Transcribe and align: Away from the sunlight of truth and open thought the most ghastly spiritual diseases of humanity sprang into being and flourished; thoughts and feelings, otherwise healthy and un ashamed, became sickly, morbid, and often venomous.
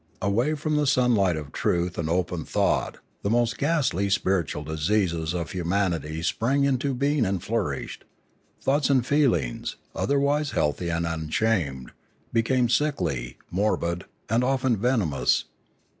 Away 0.19 0.55
from 0.55 0.77
the 0.77 0.87
sunlight 0.87 1.37
of 1.37 1.51
truth 1.51 1.95
and 1.95 2.09
open 2.09 2.43
thought 2.43 2.97
the 3.21 3.29
most 3.29 3.59
ghastly 3.59 4.09
spiritual 4.09 4.63
diseases 4.63 5.35
of 5.35 5.51
humanity 5.51 6.23
sprang 6.23 6.63
into 6.63 6.95
being 6.95 7.23
and 7.23 7.43
flourished; 7.43 8.03
thoughts 8.59 8.89
and 8.89 9.05
feelings, 9.05 9.75
otherwise 9.95 10.53
healthy 10.53 10.89
and 10.89 11.05
un 11.05 11.27
ashamed, 11.29 11.91
became 12.33 12.67
sickly, 12.67 13.37
morbid, 13.51 14.05
and 14.27 14.43
often 14.43 14.75
venomous. 14.75 15.45